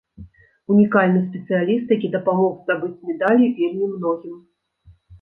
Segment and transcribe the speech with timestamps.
[0.75, 4.35] Унікальны спецыяліст, які дапамог здабыць медалі вельмі многім.